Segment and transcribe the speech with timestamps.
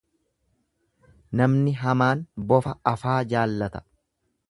[1.43, 3.89] Namni hamaan bofa afaa jaallata.